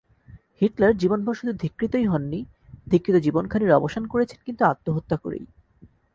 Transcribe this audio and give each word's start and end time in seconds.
Hitler 0.61 0.93
জীবনভর 0.97 1.33
শুধু 1.33 1.53
ধিক্কৃতই 1.53 2.05
হননি, 2.05 2.39
ধিক্কৃত 2.87 3.15
জীবনখানির 3.15 3.71
অবসান 3.71 4.03
করেছেন 4.07 4.39
কিন্তু 4.45 4.63
আত্মহত্যা 4.65 5.17
করেই। 5.17 5.45